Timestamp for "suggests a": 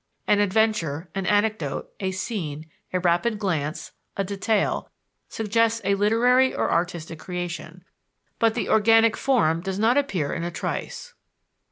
5.29-5.93